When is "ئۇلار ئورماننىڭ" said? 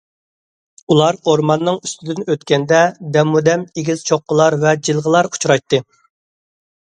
0.93-1.77